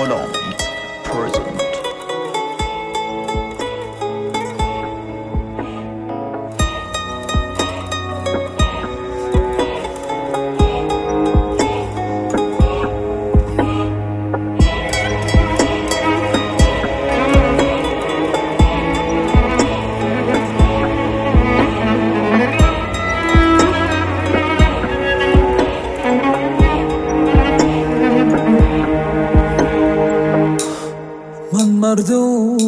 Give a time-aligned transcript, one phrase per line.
[0.00, 0.47] 我懂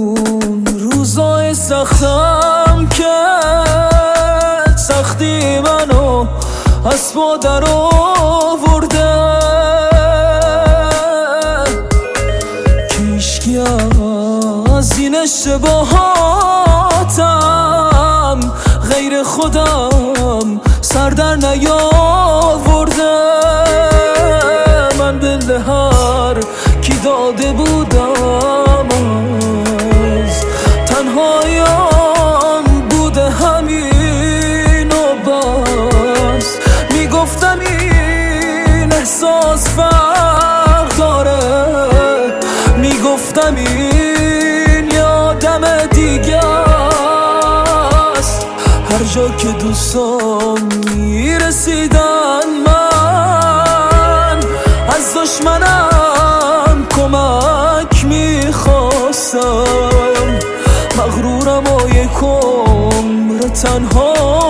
[0.01, 3.17] اون روزای سختم که
[4.77, 6.27] سختی منو
[6.85, 9.15] از در آورده.
[12.91, 13.59] کیشکی
[14.79, 15.61] از این اشتباهاتم
[18.91, 23.21] غیر خودم سر در نیاورده.
[24.99, 26.41] من به هر
[26.83, 28.60] کی داده بودم
[39.23, 41.38] احساس فرق داره.
[42.76, 46.40] می‌گفتم این یادم دیگه
[48.18, 48.46] است.
[48.90, 54.38] هر جا که دوستان می‌رسیدن من
[54.88, 59.65] از دشمنم کمک می‌خواستم.
[60.99, 62.10] مغرورم و یک
[63.62, 64.50] تنهایی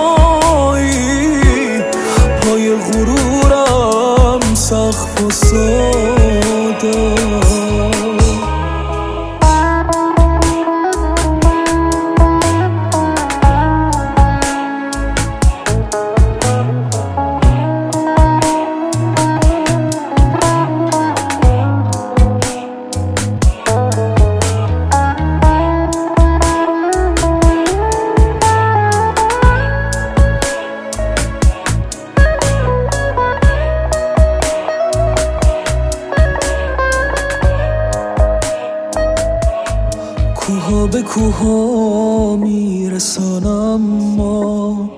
[40.87, 43.81] به کوها میرسانم
[44.17, 44.89] ما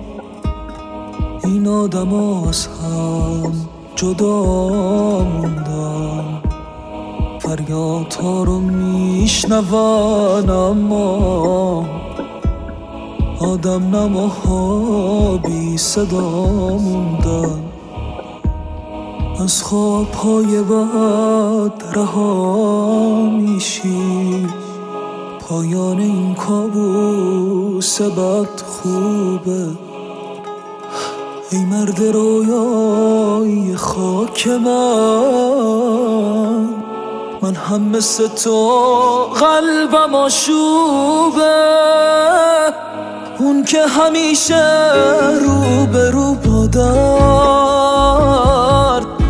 [1.43, 3.53] این آدم از هم
[3.95, 4.43] جدا
[5.23, 6.41] موندم.
[7.39, 11.85] فریاد ها رو میشنون اما
[13.39, 17.63] آدم نماها بی صدا موندن
[19.39, 24.47] از خواب های بد رها میشی.
[25.49, 29.67] پایان این کابوس بد خوبه.
[31.51, 34.63] ای مرد رویای خاک من
[37.41, 38.79] من هم مثل تو
[39.39, 41.73] قلبم آشوبه.
[43.39, 44.91] اون که همیشه
[45.41, 47.03] رو به رو با درد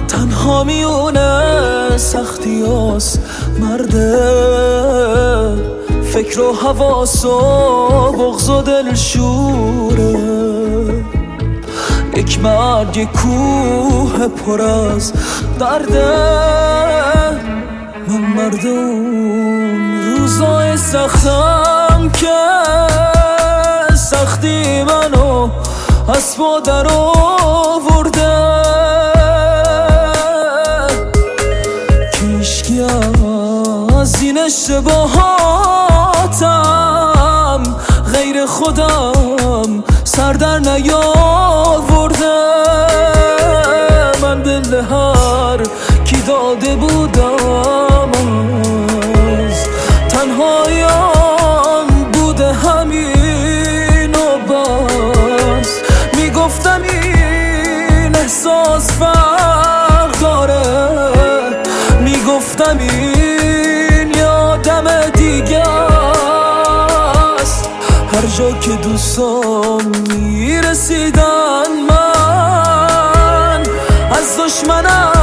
[0.08, 2.64] تنها میونه سختی
[3.60, 4.33] مرده
[6.24, 7.40] فکر و حواس و
[8.12, 10.14] بغض و دلشوره
[12.16, 12.40] یک
[12.98, 15.14] یک کوه پر از
[15.60, 16.14] درده
[18.08, 22.38] من مرد اون روزای سختم که
[23.96, 25.50] سختی منو
[26.08, 28.34] از در آورده.
[32.14, 32.82] کیشکی
[34.02, 35.53] از این اشتباهاتم
[58.84, 60.62] احساس فرق داره
[62.00, 65.64] می‌گفتم این یادم دیگه
[67.42, 67.70] است.
[68.14, 73.64] هر جا که دوستان می‌رسیدن من
[74.12, 75.23] از دشمنم